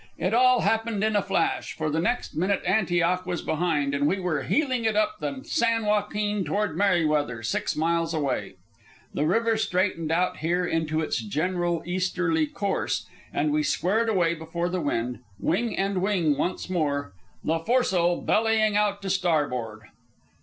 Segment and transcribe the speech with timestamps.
[0.17, 4.19] It all happened in a flash, for the next minute Antioch was behind and we
[4.19, 8.55] were heeling it up the San Joaquin toward Merryweather, six miles away.
[9.13, 14.69] The river straightened out here into its general easterly course, and we squared away before
[14.69, 17.13] the wind, wing and wing once more,
[17.43, 19.81] the foresail bellying out to starboard.